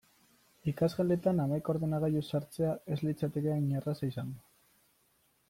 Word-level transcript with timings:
Ikasgeletan 0.69 1.41
hamaika 1.43 1.71
ordenagailu 1.73 2.23
sartzea 2.31 2.73
ez 2.97 2.99
litzateke 3.09 3.53
hain 3.59 3.69
erraza 3.83 4.11
izango. 4.15 4.43